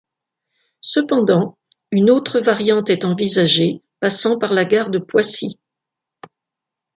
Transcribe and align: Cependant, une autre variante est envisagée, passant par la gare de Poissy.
Cependant, 0.79 1.59
une 1.91 2.09
autre 2.09 2.39
variante 2.39 2.89
est 2.89 3.05
envisagée, 3.05 3.83
passant 3.99 4.39
par 4.39 4.51
la 4.51 4.65
gare 4.65 4.89
de 4.89 4.97
Poissy. 4.97 5.59